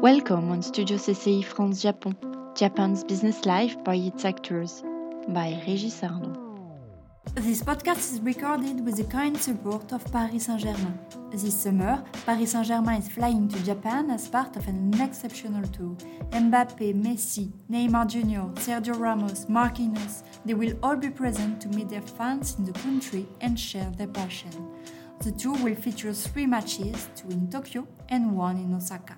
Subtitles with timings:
[0.00, 2.16] Welcome on Studio CCI France Japon,
[2.54, 4.84] Japan's business life by its actors,
[5.30, 6.38] by Régis Arnaud.
[7.34, 11.00] This podcast is recorded with the kind support of Paris Saint-Germain.
[11.32, 15.96] This summer, Paris Saint-Germain is flying to Japan as part of an exceptional tour.
[16.30, 22.02] Mbappe, Messi, Neymar Jr., Sergio Ramos, Marquinhos, they will all be present to meet their
[22.02, 24.52] fans in the country and share their passion.
[25.24, 29.16] The tour will feature three matches, two in Tokyo and one in Osaka.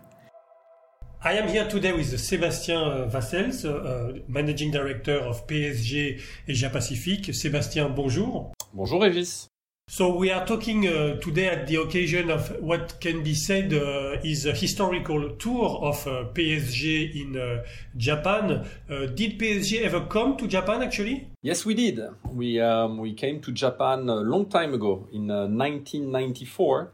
[1.23, 7.35] I am here today with Sébastien Vassels, uh, Managing Director of PSG Asia Pacific.
[7.35, 8.53] Sébastien, bonjour.
[8.73, 9.47] Bonjour Régis.
[9.91, 14.17] So we are talking uh, today at the occasion of what can be said uh,
[14.25, 17.65] is a historical tour of uh, PSG in uh,
[17.99, 18.65] Japan.
[18.89, 21.29] Uh, did PSG ever come to Japan actually?
[21.43, 22.01] Yes, we did.
[22.33, 26.93] We um, we came to Japan a long time ago in 1994.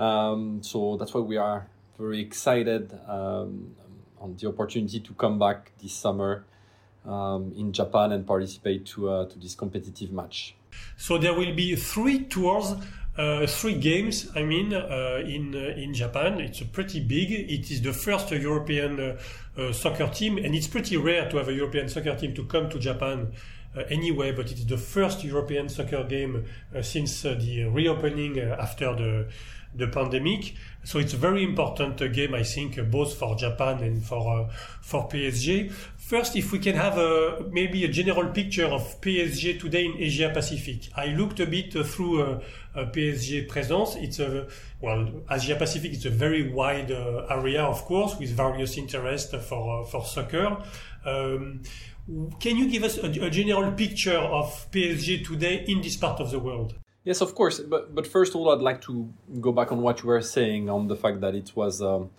[0.00, 1.68] Um, so that's why we are
[1.98, 3.74] very excited um,
[4.20, 6.44] on the opportunity to come back this summer
[7.04, 10.54] um, in Japan and participate to uh, to this competitive match.
[10.96, 12.74] So there will be three tours,
[13.16, 14.28] uh, three games.
[14.36, 17.32] I mean, uh, in uh, in Japan, it's pretty big.
[17.32, 21.48] It is the first European uh, uh, soccer team, and it's pretty rare to have
[21.48, 23.32] a European soccer team to come to Japan.
[23.90, 26.44] anyway, but it's the first European soccer game
[26.82, 29.28] since the reopening after the
[29.74, 30.54] the pandemic.
[30.84, 34.48] So it's very important uh, game, I think, uh, both for Japan and for uh,
[34.80, 35.70] for PSG.
[35.70, 40.30] First, if we can have a, maybe a general picture of PSG today in Asia
[40.32, 40.88] Pacific.
[40.96, 42.40] I looked a bit through uh,
[42.74, 43.96] PSG presence.
[43.96, 44.48] It's a
[44.80, 49.82] well, Asia Pacific is a very wide uh, area, of course, with various interests for
[49.82, 50.56] uh, for soccer.
[51.04, 51.62] Um,
[52.40, 56.30] can you give us a, a general picture of PSG today in this part of
[56.30, 56.74] the world?
[57.08, 57.58] Yes, of course.
[57.58, 59.08] But but first of all, I'd like to
[59.40, 62.10] go back on what you were saying on the fact that it was um,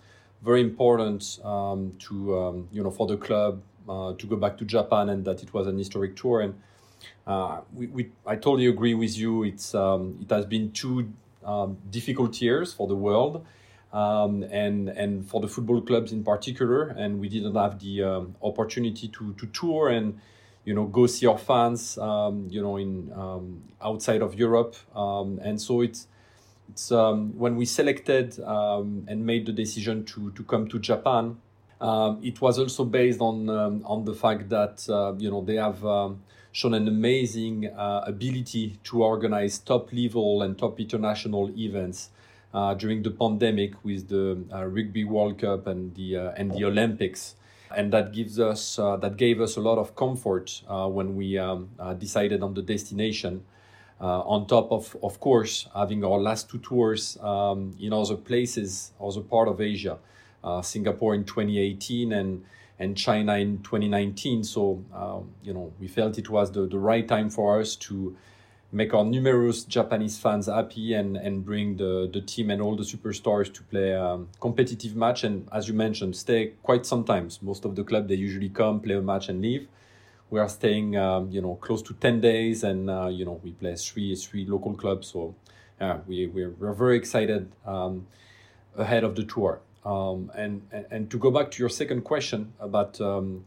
[0.42, 4.64] very important um, to um, you know for the club uh, to go back to
[4.64, 6.40] Japan and that it was an historic tour.
[6.40, 6.54] And
[7.24, 9.44] uh, we, we I totally agree with you.
[9.44, 11.12] It's um, it has been two
[11.44, 13.46] um, difficult years for the world.
[13.92, 19.06] Um, and and for the football clubs in particular, and we didn't have the opportunity
[19.06, 20.18] to to tour and
[20.64, 24.76] you know go see our fans um, you know in um, outside of Europe.
[24.94, 26.06] Um, and so it's
[26.70, 31.36] it's um, when we selected um, and made the decision to to come to Japan
[31.80, 35.82] um, it was also based on on the fact that uh, you know they have
[36.52, 42.10] shown an amazing uh, ability to organize top level and top international events
[42.52, 46.64] uh, during the pandemic with the uh, Rugby World Cup and the uh, and the
[46.64, 47.36] Olympics
[47.76, 51.38] and that gives us uh, that gave us a lot of comfort uh, when we
[51.38, 53.44] um, uh, decided on the destination.
[54.02, 59.20] On top of, of course, having our last two tours um, in other places, other
[59.20, 59.98] part of Asia,
[60.62, 62.42] Singapore in 2018 and
[62.78, 64.42] and China in 2019.
[64.42, 68.16] So um, you know we felt it was the, the right time for us to
[68.72, 72.84] make our numerous Japanese fans happy and, and bring the, the team and all the
[72.84, 75.24] superstars to play a competitive match.
[75.24, 77.42] And as you mentioned, stay quite sometimes.
[77.42, 79.66] Most of the club, they usually come, play a match and leave.
[80.30, 83.50] We are staying, um, you know, close to 10 days and, uh, you know, we
[83.50, 85.08] play three, three local clubs.
[85.08, 85.34] So
[85.80, 88.06] yeah, we, we're, we're very excited um,
[88.76, 89.60] ahead of the tour.
[89.84, 93.44] Um, and, and, and to go back to your second question about um,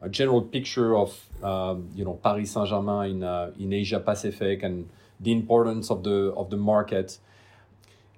[0.00, 4.62] a general picture of um, you know Paris Saint Germain in uh, in Asia Pacific
[4.62, 4.88] and
[5.20, 7.18] the importance of the of the market.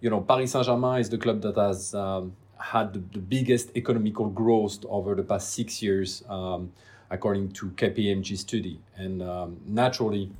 [0.00, 3.76] You know, Paris Saint Germain is the club that has um, had the, the, biggest
[3.76, 6.72] economical growth over the past six years, um,
[7.10, 10.30] according to KPMG study, and um, naturally.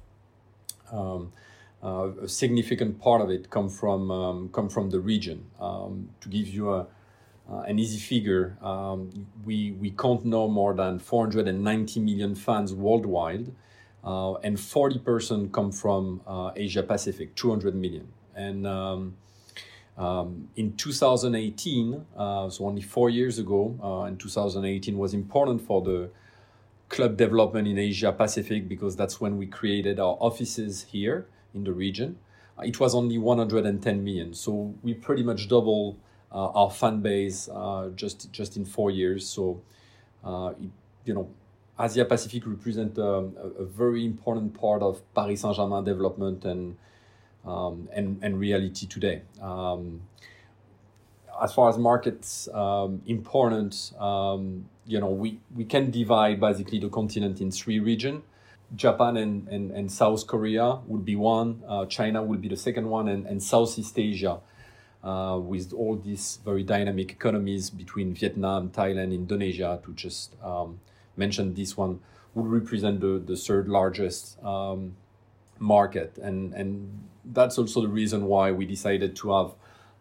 [0.91, 1.33] Um,
[1.81, 5.47] uh, a significant part of it come from um, come from the region.
[5.61, 6.89] to give you a,
[7.51, 13.53] uh, an easy figure, um, we, we count no more than 490 million fans worldwide,
[14.05, 18.09] uh, and 40% come from uh, Asia Pacific, 200 million.
[18.35, 19.17] And um,
[19.97, 25.83] um, in 2018, uh, so only four years ago, uh, and 2018 was important for
[25.83, 26.11] the
[26.89, 31.73] club development in Asia Pacific because that's when we created our offices here in the
[31.73, 32.19] region.
[32.59, 37.49] Uh, it was only 110 million, so we pretty much double uh, our fan base
[37.53, 39.27] uh, just just in four years.
[39.29, 39.61] So,
[40.25, 40.53] uh,
[41.05, 41.29] you know,
[41.79, 46.77] Asia Pacific represent um, a, a, very important part of Paris Saint Germain development and
[47.47, 49.23] um, and and reality today.
[49.41, 50.03] Um,
[51.43, 56.89] as far as markets um, important, um, you know, we, we can divide basically the
[56.89, 58.23] continent in three regions.
[58.75, 62.89] Japan and, and, and South Korea would be one, uh, China would be the second
[62.89, 64.41] one, and, and Southeast Asia
[65.03, 70.81] uh, with all these very dynamic economies between Vietnam, Thailand, Indonesia, to just um,
[71.17, 72.01] mention this one,
[72.35, 74.97] would represent the, the third largest um,
[75.59, 76.19] market.
[76.19, 79.53] And, and that's also the reason why we decided to have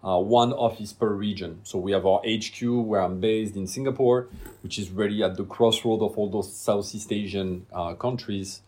[0.04, 1.60] uh, one office per region.
[1.64, 4.28] So we have our HQ where I'm based in Singapore,
[4.62, 8.62] which is really at the crossroad of all those Southeast Asian uh, countries.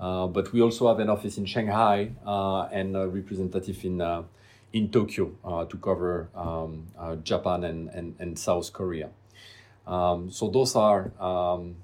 [0.00, 4.22] Uh, but we also have an office in Shanghai uh, and a representative in uh,
[4.72, 6.86] in Tokyo uh, to cover um,
[7.22, 9.10] Japan and, and, and South Korea.
[9.86, 11.76] Um, so those are um,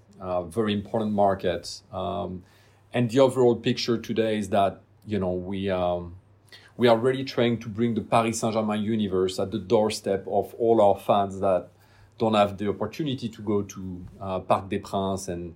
[0.50, 1.82] very important markets.
[1.92, 2.44] Um,
[2.92, 6.16] and the overall picture today is that you know we um,
[6.76, 10.54] we are really trying to bring the Paris Saint Germain universe at the doorstep of
[10.54, 11.68] all our fans that
[12.18, 15.54] don't have the opportunity to go to uh, Parc des Princes and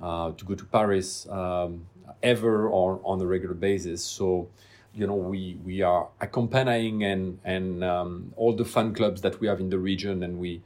[0.00, 1.86] uh, to go to Paris um,
[2.22, 4.02] ever or on a regular basis.
[4.02, 4.48] So,
[4.94, 9.46] you know, we we are accompanying and and um, all the fan clubs that we
[9.46, 10.62] have in the region, and we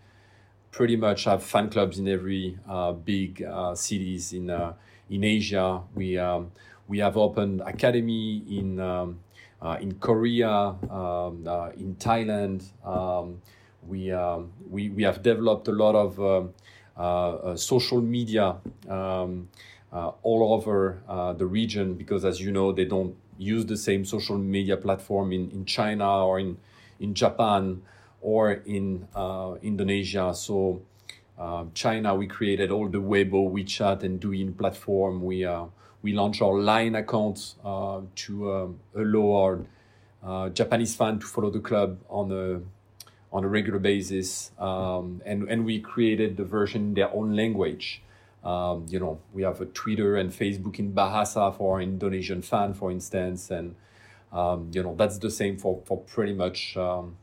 [0.70, 4.72] pretty much have fan clubs in every uh, big uh, cities in uh,
[5.10, 5.82] in Asia.
[5.94, 6.52] We um,
[6.88, 9.20] we have opened academy in um,
[9.64, 10.50] uh, in Korea,
[10.90, 12.64] um, uh, in Thailand.
[12.86, 13.40] Um,
[13.86, 16.52] we, um, we, we have developed a lot of
[16.96, 18.56] uh, social media
[18.90, 24.76] all over the region because, as you know, they don't use the same social media
[24.76, 26.56] platform in, in China or in,
[27.00, 27.82] in Japan
[28.20, 29.06] or in
[29.62, 30.32] Indonesia.
[30.34, 30.82] So,
[31.38, 35.22] uh, China, we created all the Weibo, WeChat, and Douyin platform.
[35.22, 35.66] We uh,
[36.02, 39.60] we launched our Line account uh, to um, allow our
[40.22, 42.60] uh, Japanese fan to follow the club on a
[43.34, 48.00] on a regular basis, um, and and we created the version in their own language.
[48.44, 52.74] Um, you know, we have a Twitter and Facebook in Bahasa for our Indonesian fan,
[52.74, 53.74] for instance, and
[54.32, 57.16] um, you know that's the same for for pretty much um,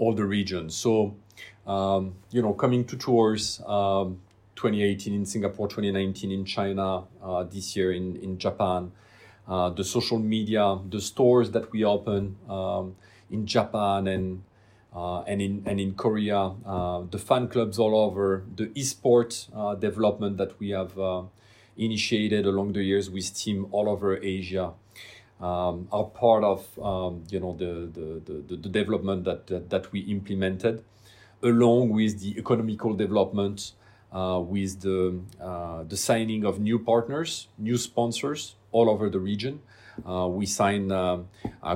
[0.00, 0.74] all the regions.
[0.74, 1.14] So,
[1.66, 4.20] um, you know, coming to tours, um,
[4.56, 8.92] 2018 in Singapore, 2019 in China, uh, this year in, in Japan.
[9.46, 12.94] Uh, the social media, the stores that we open um,
[13.30, 14.42] in Japan and
[14.94, 19.74] uh, and in and in Korea, uh, the fan clubs all over, the esports uh,
[19.74, 21.22] development that we have uh,
[21.76, 24.72] initiated along the years with team all over Asia.
[25.40, 29.90] Um, are part of um, you know the, the, the, the development that, that, that
[29.90, 30.84] we implemented
[31.42, 33.72] along with the economical development
[34.12, 39.60] uh, with the, uh, the signing of new partners, new sponsors all over the region.
[40.08, 40.90] Uh, we signed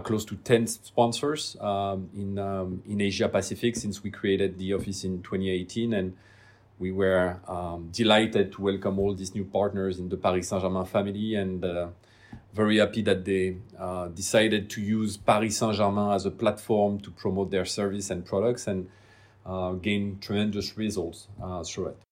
[0.03, 5.05] close to 10 sponsors um, in, um, in Asia Pacific since we created the office
[5.05, 5.93] in 2018.
[5.93, 6.17] And
[6.79, 10.85] we were um, delighted to welcome all these new partners in the Paris Saint Germain
[10.85, 11.89] family and uh,
[12.53, 17.11] very happy that they uh, decided to use Paris Saint Germain as a platform to
[17.11, 18.89] promote their service and products and
[19.47, 21.29] uh, gain tremendous results
[21.67, 22.04] through it.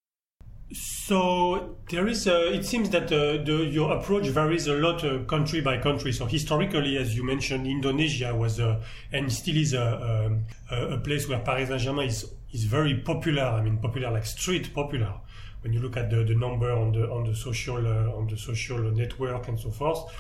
[0.74, 5.19] So there is a, it seems that uh, the, your approach varies a lot uh,
[5.24, 6.12] country by country.
[6.12, 8.82] So historically, as you mentioned, Indonesia was uh,
[9.12, 10.40] and still is a,
[10.70, 13.42] a, a place where Paris Saint-Germain is is very popular.
[13.42, 15.14] I mean, popular like street popular.
[15.62, 18.36] When you look at the, the number on the on the social uh, on the
[18.36, 20.10] social network and so forth.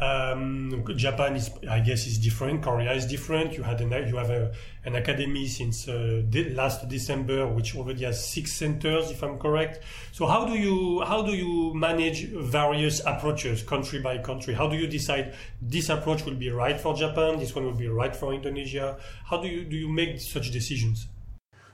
[0.00, 2.62] Um, Japan is, I guess, is different.
[2.62, 3.56] Korea is different.
[3.56, 4.52] You had an, you have a,
[4.84, 9.84] an academy since uh, de- last December, which already has six centers, if I'm correct.
[10.10, 14.54] So how do you how do you manage various approaches, country by country?
[14.54, 17.88] How do you decide this approach will be right for Japan, this one will be
[17.88, 18.98] right for Indonesia?
[19.24, 21.06] How do you do you make such decisions?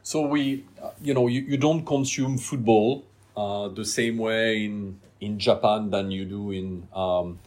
[0.03, 0.65] So we,
[1.03, 3.05] you know, you, you don't consume football
[3.37, 7.39] uh, the same way in in Japan than you do in um,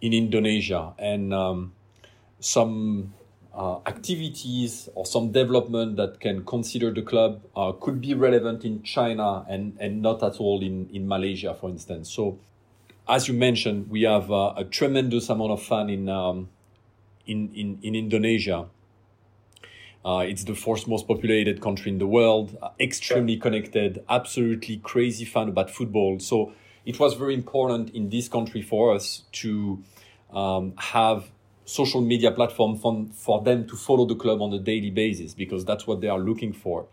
[0.00, 1.72] in Indonesia and um,
[2.40, 3.12] some
[3.54, 8.82] uh, activities or some development that can consider the club uh, could be relevant in
[8.82, 12.10] China and, and not at all in, in Malaysia, for instance.
[12.10, 12.38] So,
[13.08, 16.50] as you mentioned, we have uh, a tremendous amount of fun in, um,
[17.26, 18.66] in, in, in Indonesia.
[20.04, 25.24] Uh, it's the fourth most populated country in the world, uh, extremely connected, absolutely crazy
[25.24, 26.20] fan about football.
[26.20, 26.52] So,
[26.88, 29.84] it was very important in this country for us to
[30.32, 31.30] um, have
[31.66, 35.66] social media platform for, for them to follow the club on a daily basis because
[35.66, 36.86] that's what they are looking for.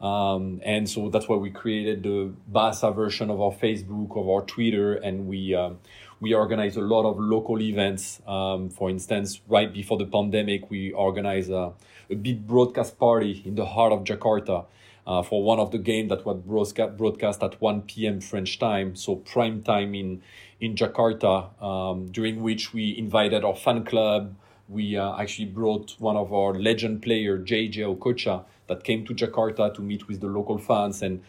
[0.00, 4.40] Um, and so that's why we created the Bahasa version of our Facebook, of our
[4.40, 5.80] Twitter, and we um,
[6.20, 8.20] we organize a lot of local events.
[8.26, 11.72] Um, for instance, right before the pandemic, we organized a,
[12.10, 14.66] a big broadcast party in the heart of Jakarta
[15.06, 18.20] uh, for one of the games that was broadcast, at 1 p.m.
[18.20, 20.20] French time, so prime time in,
[20.60, 24.34] in Jakarta, um, during which we invited our fan club,
[24.68, 29.72] we uh, actually brought one of our legend player, JJ Okocha, that came to Jakarta
[29.72, 31.02] to meet with the local fans.
[31.02, 31.22] And,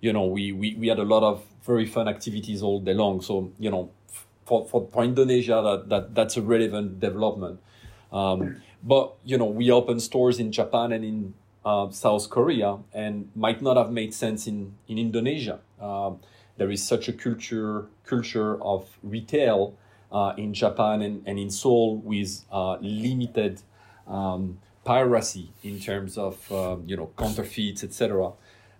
[0.00, 3.20] you know, we, we, we had a lot of very fun activities all day long.
[3.20, 3.90] So, you know,
[4.50, 7.60] for, for, for Indonesia, that, that, that's a relevant development.
[8.12, 13.30] Um, but, you know, we opened stores in Japan and in uh, South Korea and
[13.36, 15.60] might not have made sense in, in Indonesia.
[15.80, 16.12] Uh,
[16.56, 19.74] there is such a culture culture of retail
[20.10, 23.62] uh, in Japan and, and in Seoul with uh, limited
[24.08, 28.32] um, piracy in terms of uh, you know counterfeits, etc.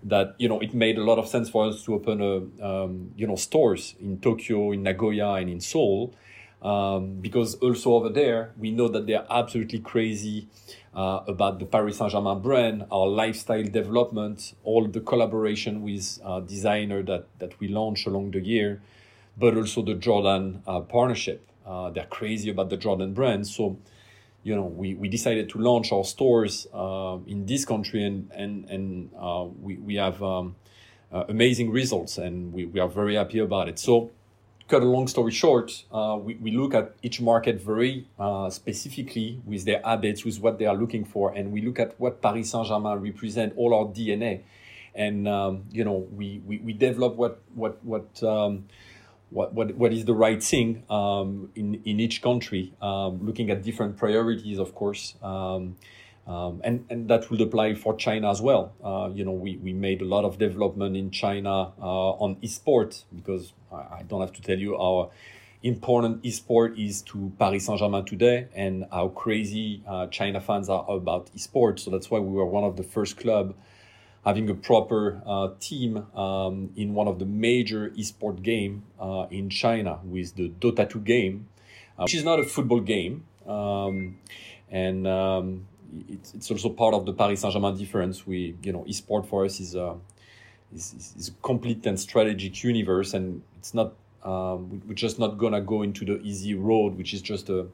[0.02, 3.12] That you know it made a lot of sense for us to open a um,
[3.16, 6.14] you know stores in Tokyo, in Nagoya, and in Seoul,
[6.62, 10.48] um, because also over there we know that they are absolutely crazy
[10.94, 16.40] uh, about the Paris Saint Germain brand, our lifestyle development, all the collaboration with uh,
[16.40, 18.80] designer that that we launched along the year
[19.36, 21.46] but also the Jordan uh, partnership.
[21.66, 23.46] Uh, they're crazy about the Jordan brand.
[23.46, 23.78] So,
[24.42, 28.64] you know, we, we decided to launch our stores uh, in this country and, and,
[28.70, 30.56] and uh, we, we have um,
[31.12, 33.78] uh, amazing results and we, we are very happy about it.
[33.78, 34.10] So,
[34.68, 38.06] cut a long story short, uh, we, we look at each market very
[38.50, 42.22] specifically with their habits, with what they are looking for, and we look at what
[42.22, 44.42] Paris Saint Germain represent, all our DNA.
[44.94, 48.66] And, um, you know, we, we, we develop what, what, what, um,
[49.30, 53.62] what, what, what is the right thing um, in, in each country, um, looking at
[53.62, 55.14] different priorities, of course.
[55.22, 55.76] Um,
[56.26, 58.72] um, and, and that would apply for China as well.
[58.84, 63.04] Uh, you know, we, we made a lot of development in China uh, on esport
[63.14, 65.10] because I, don't have to tell you how
[65.62, 70.84] important esport is to Paris Saint Germain today and how crazy uh, China fans are
[70.88, 71.78] about esport.
[71.78, 73.54] So that's why we were one of the first club
[74.24, 79.48] having a proper uh, team um, in one of the major esport game uh, in
[79.48, 81.48] China with the Dota 2 game,
[81.98, 83.24] uh, which is not a football game.
[83.46, 84.18] Um,
[84.70, 85.66] and um,
[86.08, 88.26] it's, it's also part of the Paris Saint-Germain difference.
[88.26, 89.96] We, you know, esport for us is a,
[90.74, 95.62] is, is a complete and strategic universe and it's not, um, we're just not gonna
[95.62, 97.66] go into the easy road, which is just a,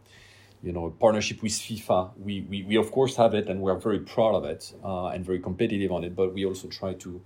[0.67, 2.11] you know, partnership with FIFA.
[2.19, 5.07] We, we, we of course have it and we are very proud of it uh,
[5.07, 7.23] and very competitive on it, but we also try to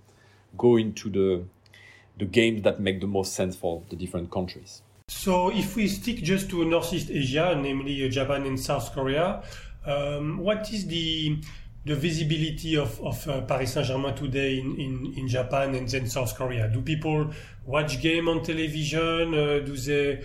[0.59, 1.43] go into the,
[2.19, 4.83] the games that make the most sense for the different countries.
[5.07, 9.43] So if we stick just to Northeast Asia, namely uh, Japan and South Korea,
[9.85, 11.41] um, what is the
[11.83, 16.37] the visibility of, of uh, Paris Saint-Germain today in, in, in Japan and then South
[16.37, 16.69] Korea?
[16.69, 17.31] Do people
[17.65, 19.33] watch game on television?
[19.33, 20.21] Uh, do they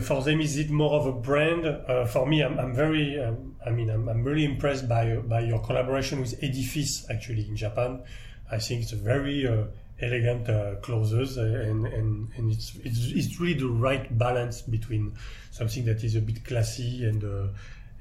[0.00, 1.64] for them, is it more of a brand?
[1.66, 5.40] Uh, for me, I'm, I'm very, um, I mean, I'm, I'm really impressed by by
[5.40, 8.02] your collaboration with Edifice actually in Japan.
[8.50, 9.66] I think it's a very uh,
[10.00, 15.14] elegant uh, clothes uh, and, and, and it's, it's, it's really the right balance between
[15.50, 17.48] something that is a bit classy and uh,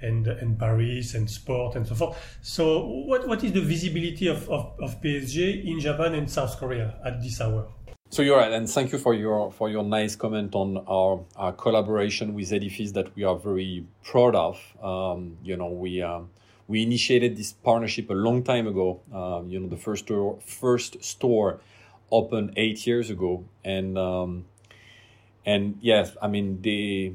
[0.02, 2.38] and and Paris and sport and so forth.
[2.42, 6.96] So what what is the visibility of, of, of PSG in Japan and South Korea
[7.04, 7.68] at this hour?
[8.12, 11.54] So you're right, and thank you for your for your nice comment on our, our
[11.54, 14.60] collaboration with Edifice that we are very proud of.
[14.82, 16.22] Um, you know, we uh,
[16.68, 19.00] we initiated this partnership a long time ago.
[19.14, 21.60] Um, you know, the first store first store
[22.12, 24.46] opened eight years ago, and um,
[25.46, 27.14] and yes, I mean they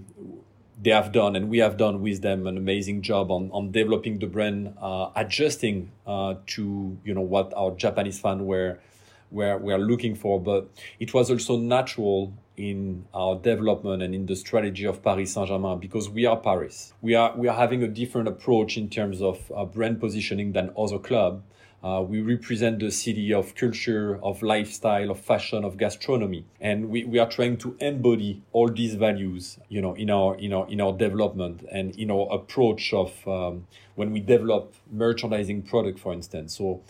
[0.81, 4.21] they have done and we have done with them an amazing job on, on developing
[4.21, 8.79] the brand, uh, adjusting uh, to you know what our Japanese fans were
[9.35, 14.37] were, were looking for, but it was also natural in our development and in the
[14.37, 16.95] strategy of Paris Saint-Germain because we are Paris.
[17.03, 20.71] We are we are having a different approach in terms of uh, brand positioning than
[20.79, 21.43] other club.
[21.83, 27.05] Uh, we represent the city of culture, of lifestyle, of fashion, of gastronomy, and we,
[27.05, 30.81] we are trying to embody all these values, you know, in our in our in
[30.81, 36.57] our development and in our approach of um, when we develop merchandising product, for instance.
[36.57, 36.81] So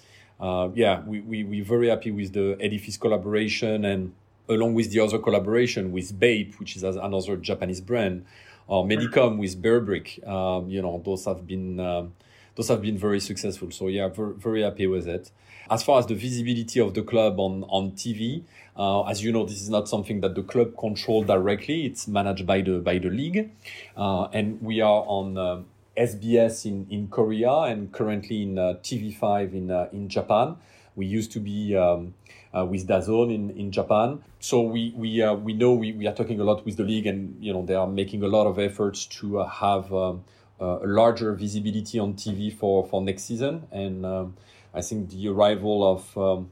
[0.41, 4.13] uh, yeah, we, we, we're very happy with the Edifice collaboration and
[4.49, 8.25] along with the other collaboration with Bape, which is another Japanese brand,
[8.67, 10.23] or Medicom with Burberry.
[10.27, 12.15] Um, you know, those have been um,
[12.57, 13.71] those have been very successful.
[13.71, 15.31] So yeah, very, very happy with it.
[15.71, 18.43] As far as the visibility of the club on on TV,
[18.77, 21.87] uh, as you know, this is not something that the club control directly.
[21.87, 23.51] It's managed by the by the league,
[23.97, 29.53] uh, and we are on um, SBS in, in Korea and currently in uh, TV5
[29.55, 30.57] in, uh, in Japan.
[30.97, 32.15] We used to be um,
[32.57, 34.23] uh, with DAZN in, in Japan.
[34.39, 37.07] So we, we, uh, we know we, we are talking a lot with the league
[37.07, 40.25] and, you know, they are making a lot of efforts to uh, have um,
[40.61, 43.67] uh, a larger visibility on TV for, for next season.
[43.73, 44.37] And um,
[44.73, 46.51] I think the arrival of um,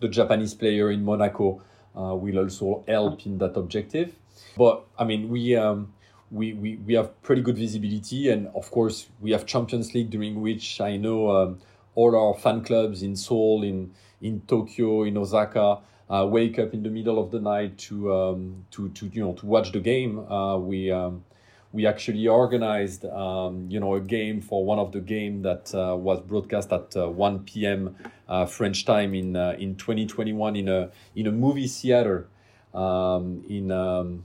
[0.00, 1.62] the Japanese player in Monaco
[1.94, 4.14] will also help in that objective.
[4.56, 5.92] But I mean, we, um,
[6.30, 8.30] we, we, we have pretty good visibility.
[8.30, 11.58] And of course, we have Champions League during which I know um,
[11.94, 16.82] all our fan clubs in Seoul, in, in Tokyo, in Osaka, uh, wake up in
[16.82, 20.18] the middle of the night to, um, to, to, you know, to watch the game.
[20.30, 21.24] Uh, we, um,
[21.72, 25.96] we actually organized, um, you know, a game for one of the game that uh,
[25.96, 27.96] was broadcast at uh, 1 p.m.
[28.28, 32.28] Uh, French time in, in 2021 in a, in a movie theater
[32.74, 34.24] um, in, um,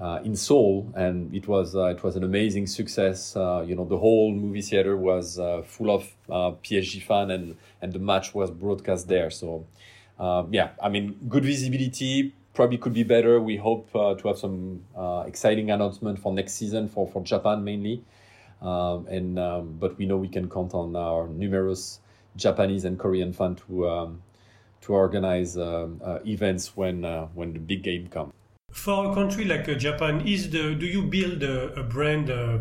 [0.00, 3.34] uh, in Seoul, and it was uh, it was an amazing success.
[3.34, 7.56] Uh, you know, the whole movie theater was uh, full of uh, PSG fan, and
[7.80, 9.30] and the match was broadcast there.
[9.30, 9.66] So,
[10.18, 12.34] um, yeah, I mean, good visibility.
[12.52, 13.40] Probably could be better.
[13.40, 14.82] We hope uh, to have some
[15.26, 18.02] exciting announcement for next season for for Japan mainly,
[18.60, 22.00] um, and um, but we know we can count on our numerous
[22.36, 24.22] Japanese and Korean fans to um,
[24.82, 27.02] to organize um, events when
[27.34, 28.35] when the big game comes.
[28.76, 32.58] For a country like uh, Japan, is the do you build a, a brand uh,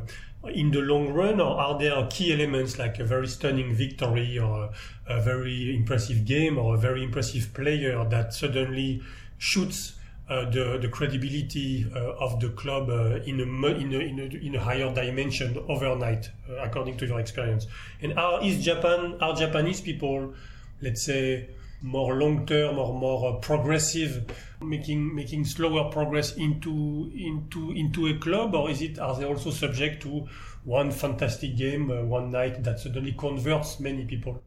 [0.48, 4.72] in the long run, or are there key elements like a very stunning victory, or
[5.08, 9.04] a, a very impressive game, or a very impressive player that suddenly
[9.38, 9.98] shoots
[10.30, 14.46] uh, the the credibility uh, of the club uh, in a, in a in a
[14.48, 17.68] in a higher dimension overnight, uh, according to your experience?
[18.02, 20.34] And are is Japan are Japanese people,
[20.82, 21.50] let's say,
[21.86, 24.26] more long term or more progressive?
[24.62, 29.52] making making slower progress into into into a club, or is it are they also
[29.52, 30.26] subject to
[30.64, 34.42] one fantastic game uh, one night that suddenly converts many people?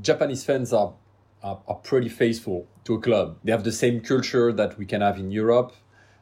[0.00, 0.94] Japanese fans are,
[1.42, 3.38] are, are pretty faithful to a club.
[3.44, 5.72] They have the same culture that we can have in Europe,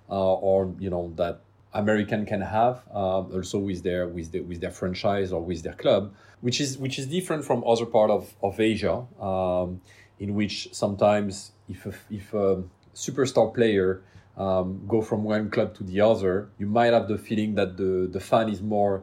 [0.08, 1.40] uh, or you know that
[1.74, 5.74] American can have uh, also with their with the, with their franchise or with their
[5.74, 9.80] club, which is which is different from other part of of Asia, um,
[10.18, 14.02] in which sometimes if if um, superstar player
[14.36, 18.08] um, go from one club to the other, you might have the feeling that the,
[18.10, 19.02] the fan is more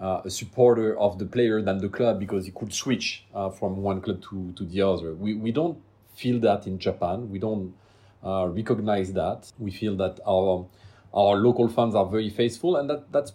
[0.00, 3.76] uh, a supporter of the player than the club because he could switch uh, from
[3.82, 5.14] one club to, to the other.
[5.14, 5.78] We, we don't
[6.14, 7.30] feel that in Japan.
[7.30, 7.74] We don't
[8.24, 9.52] uh, recognize that.
[9.58, 10.66] We feel that our
[11.14, 13.32] our local fans are very faithful, and that, that's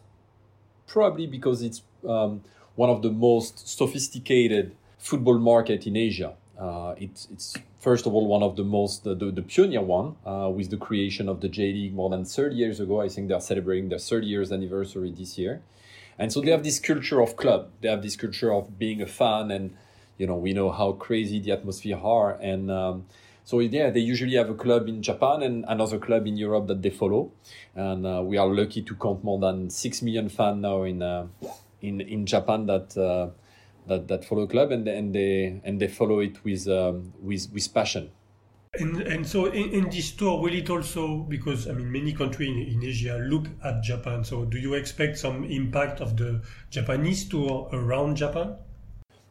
[0.85, 2.41] probably because it's um,
[2.75, 6.35] one of the most sophisticated football market in Asia.
[6.61, 10.47] Uh, it's it's first of all one of the most the, the, pioneer one uh,
[10.47, 13.01] with the creation of the J League more than 30 years ago.
[13.01, 15.63] I think they're celebrating their 30 years anniversary this year,
[16.19, 17.71] and so they have this culture of club.
[17.81, 19.75] They have this culture of being a fan, and
[20.19, 23.05] you know we know how crazy the atmosphere are, and um,
[23.43, 26.83] so yeah, they usually have a club in Japan and another club in Europe that
[26.83, 27.31] they follow,
[27.73, 31.25] and uh, we are lucky to count more than six million fans now in uh,
[31.81, 33.31] in in Japan that uh,
[33.87, 37.73] that, that follow club and, and they and they follow it with um, with with
[37.73, 38.11] passion.
[38.73, 42.47] And, and so in, in, this tour, will it also, because I mean, many countries
[42.47, 44.23] in, in, Asia look at Japan.
[44.23, 48.55] So do you expect some impact of the Japanese tour around Japan?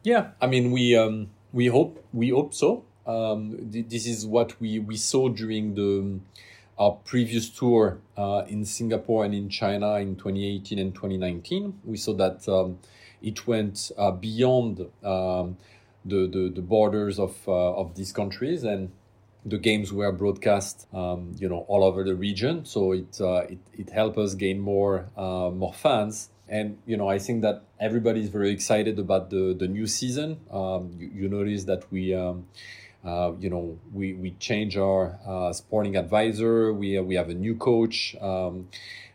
[0.02, 2.84] Yeah, I mean, we um, we hope we hope so.
[3.06, 6.20] Um, th- this is what we, we saw during the
[6.78, 11.80] our previous tour uh, in Singapore and in China in 2018 and 2019.
[11.84, 12.78] We saw that um,
[13.22, 15.56] it went uh, beyond um,
[16.04, 18.90] the, the, the borders of uh, of these countries and
[19.44, 22.64] the games were broadcast um, you know all over the region.
[22.64, 26.30] So it uh, it, it helped us gain more uh, more fans.
[26.48, 30.40] And you know I think that everybody is very excited about the the new season.
[30.50, 32.46] Um, you, you notice that we um,
[33.04, 36.72] uh, you know we we change our uh, sporting advisor.
[36.72, 38.16] We we have a new coach.
[38.20, 38.68] Um,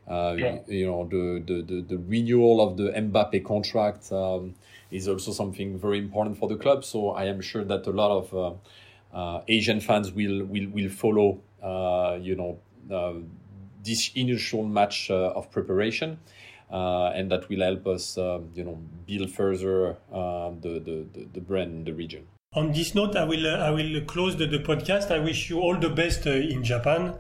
[0.08, 0.60] uh, yeah.
[0.68, 4.54] You know, the, the, the, the, renewal of the Mbappe contract um,
[4.91, 6.86] is also something very important for the club.
[6.86, 10.89] So I am sure that a lot of uh, uh, Asian fans will will will
[10.89, 11.41] follow.
[11.63, 12.60] Uh, you know,
[12.94, 13.13] uh,
[13.84, 16.20] this initial match uh, of preparation.
[16.70, 21.84] and that will help us, um, you know, build further the, the, the brand in
[21.86, 22.28] the region.
[22.54, 25.12] On this note, I will I will close the, the podcast.
[25.12, 27.15] I wish you all the best in Japan.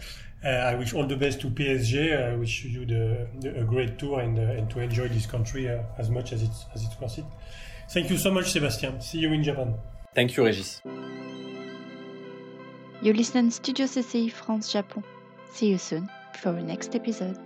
[0.45, 2.31] Uh, I wish all the best to PSG.
[2.31, 5.67] I wish you the, the a great tour and, uh, and to enjoy this country
[5.67, 7.25] uh, as much as it's as it's worth it.
[7.89, 9.01] Thank you so much, Sebastian.
[9.01, 9.75] See you in Japan.
[10.13, 10.81] Thank you, Regis.
[13.01, 15.03] You listen Studio CCI France Japon.
[15.51, 17.37] See you soon for the next episode.